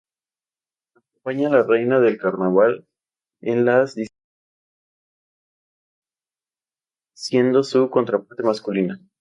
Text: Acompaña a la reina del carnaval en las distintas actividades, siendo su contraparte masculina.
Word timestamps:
Acompaña 0.95 1.47
a 1.49 1.51
la 1.51 1.61
reina 1.63 1.99
del 1.99 2.17
carnaval 2.17 2.87
en 3.41 3.65
las 3.65 3.93
distintas 3.93 4.09
actividades, 5.03 5.43
siendo 7.13 7.61
su 7.63 7.87
contraparte 7.91 8.41
masculina. 8.41 8.99